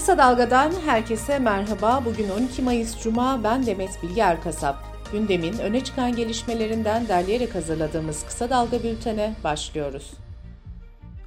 [0.00, 2.02] Kısa Dalga'dan herkese merhaba.
[2.04, 4.76] Bugün 12 Mayıs Cuma, ben Demet Bilge Erkasap.
[5.12, 10.10] Gündemin öne çıkan gelişmelerinden derleyerek hazırladığımız Kısa Dalga bültene başlıyoruz.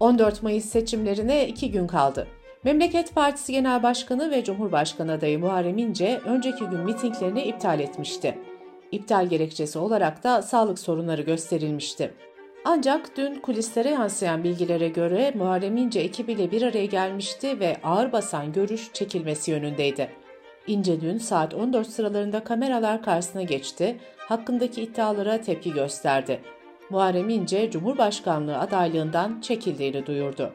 [0.00, 2.26] 14 Mayıs seçimlerine iki gün kaldı.
[2.64, 8.38] Memleket Partisi Genel Başkanı ve Cumhurbaşkanı adayı Muharrem İnce önceki gün mitinglerini iptal etmişti.
[8.92, 12.14] İptal gerekçesi olarak da sağlık sorunları gösterilmişti.
[12.66, 18.52] Ancak dün kulislere yansıyan bilgilere göre Muharrem İnce ekibiyle bir araya gelmişti ve ağır basan
[18.52, 20.10] görüş çekilmesi yönündeydi.
[20.66, 26.40] İnce dün saat 14 sıralarında kameralar karşısına geçti, hakkındaki iddialara tepki gösterdi.
[26.90, 30.52] Muharrem İnce, Cumhurbaşkanlığı adaylığından çekildiğini duyurdu.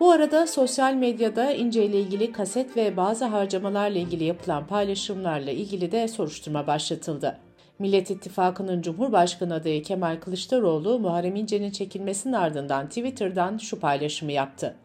[0.00, 5.92] Bu arada sosyal medyada İnce ile ilgili kaset ve bazı harcamalarla ilgili yapılan paylaşımlarla ilgili
[5.92, 7.47] de soruşturma başlatıldı.
[7.78, 14.76] Millet İttifakı'nın Cumhurbaşkanı adayı Kemal Kılıçdaroğlu, Muharrem İnce'nin çekilmesinin ardından Twitter'dan şu paylaşımı yaptı.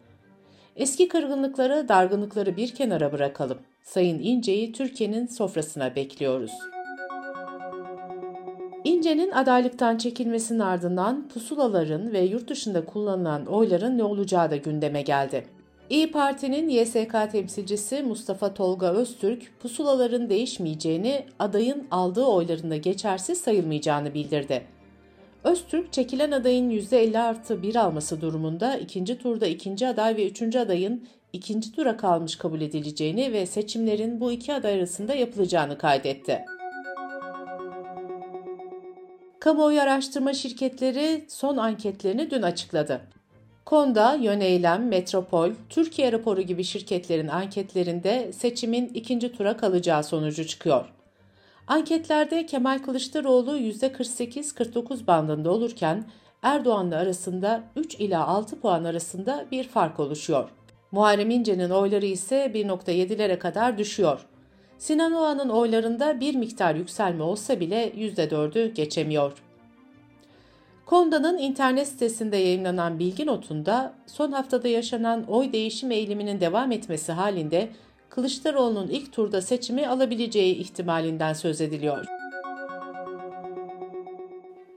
[0.76, 3.58] Eski kırgınlıkları, dargınlıkları bir kenara bırakalım.
[3.82, 6.52] Sayın İnce'yi Türkiye'nin sofrasına bekliyoruz.
[8.84, 15.46] İnce'nin adaylıktan çekilmesinin ardından pusulaların ve yurt dışında kullanılan oyların ne olacağı da gündeme geldi.
[15.90, 24.66] İyi Parti'nin YSK temsilcisi Mustafa Tolga Öztürk, pusulaların değişmeyeceğini, adayın aldığı oylarında geçersiz sayılmayacağını bildirdi.
[25.44, 31.08] Öztürk, çekilen adayın %50 artı 1 alması durumunda ikinci turda ikinci aday ve üçüncü adayın
[31.32, 36.44] ikinci tura kalmış kabul edileceğini ve seçimlerin bu iki aday arasında yapılacağını kaydetti.
[39.40, 43.00] Kamuoyu araştırma şirketleri son anketlerini dün açıkladı.
[43.64, 50.84] Konda, Yöneylem, Metropol, Türkiye raporu gibi şirketlerin anketlerinde seçimin ikinci tura kalacağı sonucu çıkıyor.
[51.66, 56.04] Anketlerde Kemal Kılıçdaroğlu %48-49 bandında olurken
[56.42, 60.48] Erdoğan'la arasında 3 ila 6 puan arasında bir fark oluşuyor.
[60.92, 64.26] Muharrem İnce'nin oyları ise 1.7'lere kadar düşüyor.
[64.78, 69.32] Sinan Oğan'ın oylarında bir miktar yükselme olsa bile %4'ü geçemiyor.
[70.86, 77.68] Konda'nın internet sitesinde yayınlanan bilgi notunda son haftada yaşanan oy değişim eğiliminin devam etmesi halinde
[78.08, 82.04] Kılıçdaroğlu'nun ilk turda seçimi alabileceği ihtimalinden söz ediliyor.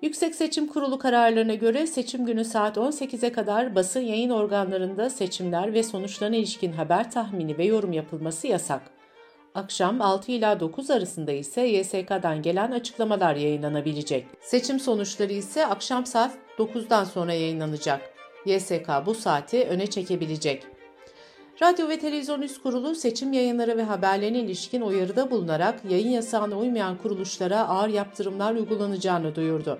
[0.01, 5.83] Yüksek Seçim Kurulu kararlarına göre seçim günü saat 18'e kadar basın yayın organlarında seçimler ve
[5.83, 8.96] sonuçlarına ilişkin haber tahmini ve yorum yapılması yasak.
[9.57, 14.27] Akşam 6 ila 9 arasında ise YSK'dan gelen açıklamalar yayınlanabilecek.
[14.41, 18.01] Seçim sonuçları ise akşam saat 9'dan sonra yayınlanacak.
[18.45, 20.63] YSK bu saati öne çekebilecek.
[21.61, 26.97] Radyo ve Televizyon Üst Kurulu seçim yayınları ve haberlerine ilişkin uyarıda bulunarak yayın yasağına uymayan
[26.97, 29.79] kuruluşlara ağır yaptırımlar uygulanacağını duyurdu.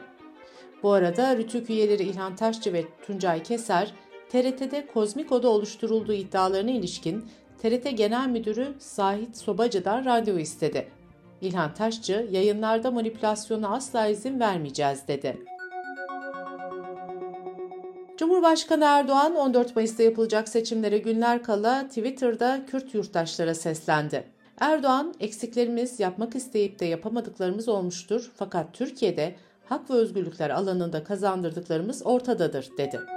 [0.83, 3.93] Bu arada Rütük üyeleri İlhan Taşçı ve Tuncay Keser,
[4.29, 7.25] TRT'de kozmik oda oluşturulduğu iddialarına ilişkin
[7.61, 10.87] TRT Genel Müdürü Zahit Sobacı'dan radyo istedi.
[11.41, 15.37] İlhan Taşçı, yayınlarda manipülasyona asla izin vermeyeceğiz dedi.
[18.17, 24.23] Cumhurbaşkanı Erdoğan 14 Mayıs'ta yapılacak seçimlere günler kala Twitter'da Kürt yurttaşlara seslendi.
[24.59, 29.35] Erdoğan, eksiklerimiz yapmak isteyip de yapamadıklarımız olmuştur fakat Türkiye'de
[29.65, 33.16] hak ve özgürlükler alanında kazandırdıklarımız ortadadır dedi.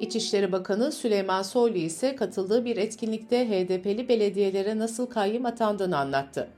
[0.00, 6.48] İçişleri Bakanı Süleyman Soylu ise katıldığı bir etkinlikte HDP'li belediyelere nasıl kayyım atandığını anlattı.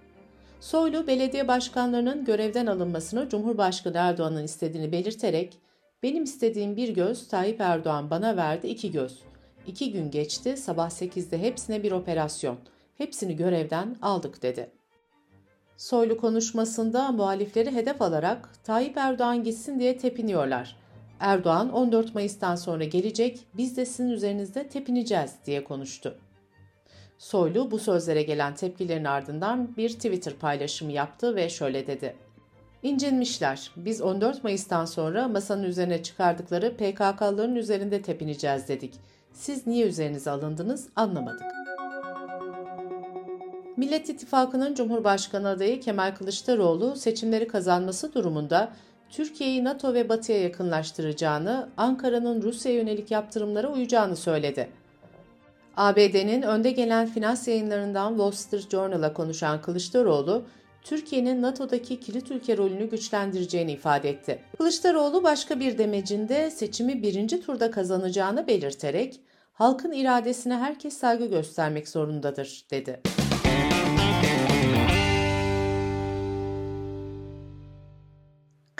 [0.60, 5.58] Soylu, belediye başkanlarının görevden alınmasını Cumhurbaşkanı Erdoğan'ın istediğini belirterek,
[6.02, 9.18] benim istediğim bir göz Tayyip Erdoğan bana verdi iki göz.
[9.66, 12.58] İki gün geçti, sabah 8'de hepsine bir operasyon.
[12.98, 14.70] Hepsini görevden aldık dedi.
[15.76, 20.81] Soylu konuşmasında muhalifleri hedef alarak Tayyip Erdoğan gitsin diye tepiniyorlar.
[21.22, 26.18] Erdoğan 14 Mayıs'tan sonra gelecek, biz de sizin üzerinizde tepineceğiz diye konuştu.
[27.18, 32.16] Soylu bu sözlere gelen tepkilerin ardından bir Twitter paylaşımı yaptı ve şöyle dedi.
[32.82, 33.70] İncinmişler.
[33.76, 38.94] Biz 14 Mayıs'tan sonra masanın üzerine çıkardıkları PKK'ların üzerinde tepineceğiz dedik.
[39.32, 41.46] Siz niye üzerinize alındınız anlamadık.
[43.76, 48.72] Millet İttifakı'nın Cumhurbaşkanı adayı Kemal Kılıçdaroğlu seçimleri kazanması durumunda
[49.12, 54.68] Türkiye'yi NATO ve Batı'ya yakınlaştıracağını, Ankara'nın Rusya yönelik yaptırımlara uyacağını söyledi.
[55.76, 60.42] ABD'nin önde gelen finans yayınlarından Wall Street Journal'a konuşan Kılıçdaroğlu,
[60.82, 64.38] Türkiye'nin NATO'daki kilit ülke rolünü güçlendireceğini ifade etti.
[64.58, 69.20] Kılıçdaroğlu başka bir demecinde seçimi birinci turda kazanacağını belirterek,
[69.52, 73.21] halkın iradesine herkes saygı göstermek zorundadır, dedi.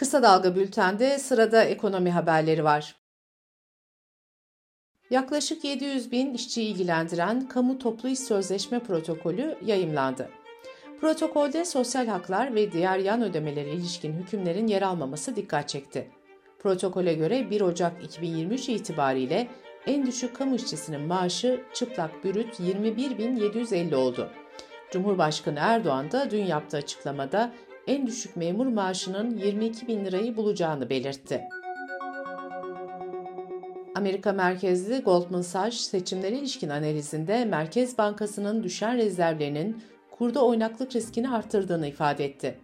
[0.02, 2.96] Kısa Dalga Bülten'de sırada ekonomi haberleri var.
[5.10, 10.30] yaklaşık 700 bin işçiyi ilgilendiren Kamu Toplu İş Sözleşme Protokolü yayımlandı.
[11.00, 16.10] Protokolde sosyal haklar ve diğer yan ödemelere ilişkin hükümlerin yer almaması dikkat çekti.
[16.58, 19.48] Protokole göre 1 Ocak 2023 itibariyle
[19.86, 24.30] en düşük kamu işçisinin maaşı çıplak bürüt 21.750 oldu.
[24.90, 27.52] Cumhurbaşkanı Erdoğan da dün yaptığı açıklamada
[27.86, 31.42] en düşük memur maaşının 22 bin lirayı bulacağını belirtti.
[33.94, 41.86] Amerika merkezli Goldman Sachs seçimlere ilişkin analizinde Merkez Bankası'nın düşen rezervlerinin kurda oynaklık riskini arttırdığını
[41.86, 42.58] ifade etti.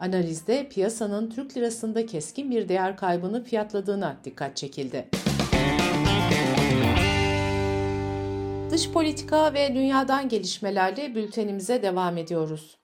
[0.00, 5.08] Analizde piyasanın Türk lirasında keskin bir değer kaybını fiyatladığına dikkat çekildi.
[8.70, 12.80] Dış politika ve dünyadan gelişmelerle bültenimize devam ediyoruz.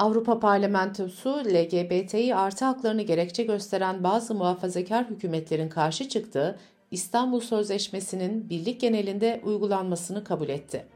[0.00, 6.58] Avrupa Parlamentosu LGBTİ artı haklarını gerekçe gösteren bazı muhafazakar hükümetlerin karşı çıktığı
[6.90, 10.86] İstanbul Sözleşmesi'nin birlik genelinde uygulanmasını kabul etti.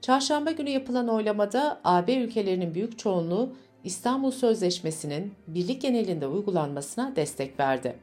[0.00, 3.52] Çarşamba günü yapılan oylamada AB ülkelerinin büyük çoğunluğu
[3.84, 7.96] İstanbul Sözleşmesi'nin birlik genelinde uygulanmasına destek verdi.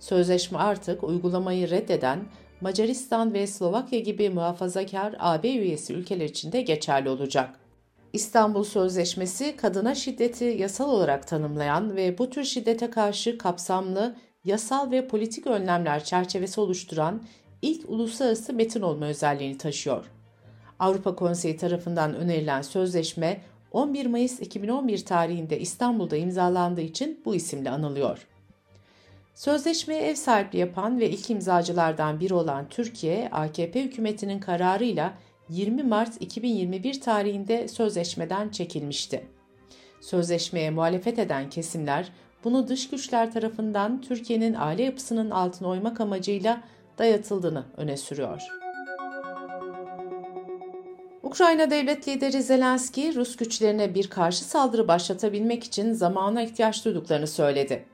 [0.00, 2.24] Sözleşme artık uygulamayı reddeden
[2.60, 7.65] Macaristan ve Slovakya gibi muhafazakar AB üyesi ülkeler için de geçerli olacak.
[8.16, 15.08] İstanbul Sözleşmesi kadına şiddeti yasal olarak tanımlayan ve bu tür şiddete karşı kapsamlı yasal ve
[15.08, 17.22] politik önlemler çerçevesi oluşturan
[17.62, 20.04] ilk uluslararası metin olma özelliğini taşıyor.
[20.78, 23.40] Avrupa Konseyi tarafından önerilen sözleşme
[23.72, 28.26] 11 Mayıs 2011 tarihinde İstanbul'da imzalandığı için bu isimle anılıyor.
[29.34, 35.14] Sözleşmeye ev sahipliği yapan ve ilk imzacılardan biri olan Türkiye, AKP hükümetinin kararıyla
[35.48, 39.26] 20 Mart 2021 tarihinde sözleşmeden çekilmişti.
[40.00, 42.12] Sözleşmeye muhalefet eden kesimler
[42.44, 46.60] bunu dış güçler tarafından Türkiye'nin aile yapısının altına oymak amacıyla
[46.98, 48.42] dayatıldığını öne sürüyor.
[51.22, 57.84] Ukrayna devlet lideri Zelenski, Rus güçlerine bir karşı saldırı başlatabilmek için zamana ihtiyaç duyduklarını söyledi.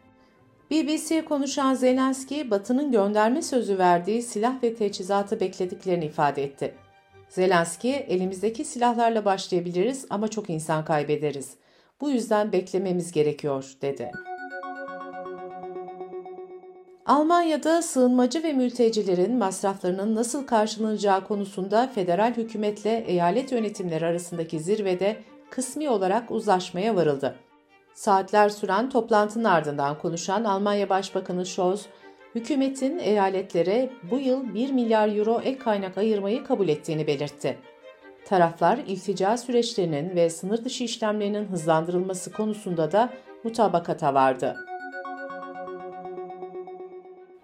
[0.70, 6.74] BBC'ye konuşan Zelenski, Batı'nın gönderme sözü verdiği silah ve teçhizatı beklediklerini ifade etti.
[7.32, 11.54] Zelenski, elimizdeki silahlarla başlayabiliriz ama çok insan kaybederiz.
[12.00, 14.10] Bu yüzden beklememiz gerekiyor, dedi.
[17.06, 25.16] Almanya'da sığınmacı ve mültecilerin masraflarının nasıl karşılanacağı konusunda federal hükümetle eyalet yönetimleri arasındaki zirvede
[25.50, 27.36] kısmi olarak uzlaşmaya varıldı.
[27.94, 31.86] Saatler süren toplantının ardından konuşan Almanya Başbakanı Scholz,
[32.34, 37.58] hükümetin eyaletlere bu yıl 1 milyar euro ek kaynak ayırmayı kabul ettiğini belirtti.
[38.24, 43.10] Taraflar iltica süreçlerinin ve sınır dışı işlemlerinin hızlandırılması konusunda da
[43.44, 44.56] mutabakata vardı.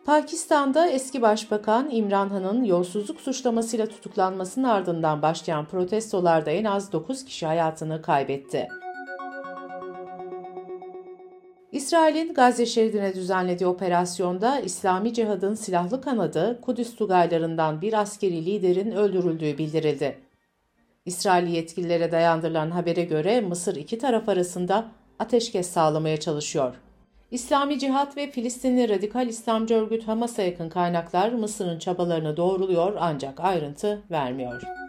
[0.05, 7.47] Pakistan'da eski başbakan İmran Han'ın yolsuzluk suçlamasıyla tutuklanmasının ardından başlayan protestolarda en az 9 kişi
[7.47, 8.69] hayatını kaybetti.
[11.79, 19.59] İsrail'in Gazze şeridine düzenlediği operasyonda İslami Cihad'ın silahlı kanadı Kudüs Tugaylarından bir askeri liderin öldürüldüğü
[19.59, 20.19] bildirildi.
[21.07, 24.89] İsrail yetkililere dayandırılan habere göre Mısır iki taraf arasında
[25.19, 26.75] ateşkes sağlamaya çalışıyor.
[27.31, 34.03] İslami Cihat ve Filistinli Radikal İslamcı örgüt Hamas'a yakın kaynaklar Mısır'ın çabalarını doğruluyor ancak ayrıntı
[34.11, 34.88] vermiyor.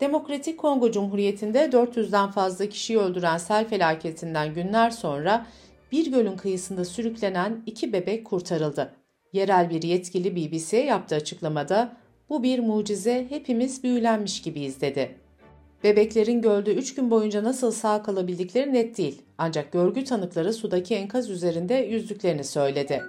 [0.00, 5.46] Demokratik Kongo Cumhuriyeti'nde 400'den fazla kişiyi öldüren sel felaketinden günler sonra
[5.92, 8.94] bir gölün kıyısında sürüklenen iki bebek kurtarıldı.
[9.32, 11.96] Yerel bir yetkili BBC'ye yaptığı açıklamada
[12.28, 15.18] bu bir mucize hepimiz büyülenmiş gibiyiz dedi.
[15.84, 21.30] Bebeklerin gölde 3 gün boyunca nasıl sağ kalabildikleri net değil ancak görgü tanıkları sudaki enkaz
[21.30, 23.02] üzerinde yüzdüklerini söyledi.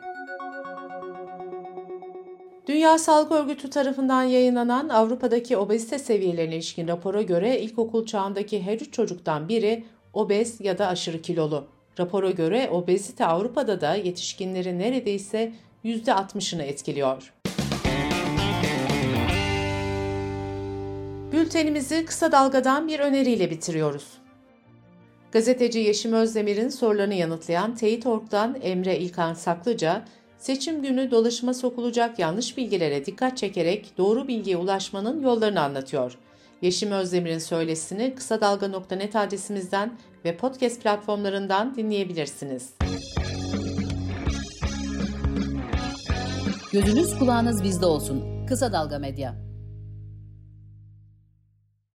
[2.67, 8.93] Dünya Sağlık Örgütü tarafından yayınlanan Avrupa'daki obezite seviyelerine ilişkin rapora göre ilkokul çağındaki her üç
[8.93, 11.67] çocuktan biri obez ya da aşırı kilolu.
[11.99, 15.53] Rapora göre obezite Avrupa'da da yetişkinlerin neredeyse
[15.85, 17.33] %60'ını etkiliyor.
[21.31, 24.07] Bültenimizi kısa dalgadan bir öneriyle bitiriyoruz.
[25.31, 30.05] Gazeteci Yeşim Özdemir'in sorularını yanıtlayan Teyit.org'dan Emre İlkan Saklıca,
[30.41, 36.17] seçim günü dolaşıma sokulacak yanlış bilgilere dikkat çekerek doğru bilgiye ulaşmanın yollarını anlatıyor.
[36.61, 42.73] Yeşim Özdemir'in söylesini kısa dalga.net adresimizden ve podcast platformlarından dinleyebilirsiniz.
[46.71, 48.45] Gözünüz kulağınız bizde olsun.
[48.47, 49.50] Kısa Dalga Medya.